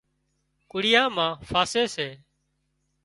ڪڙيا 0.71 1.03
مان 1.15 1.31
ڦاسي 1.53 1.83
سي 1.95 2.07